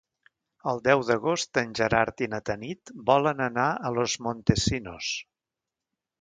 [0.69, 5.13] El deu d'agost en Gerard i na Tanit volen anar a Los Montesinos.